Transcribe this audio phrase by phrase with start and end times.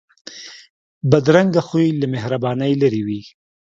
[1.09, 3.21] بدرنګه خوی له مهربانۍ لرې وي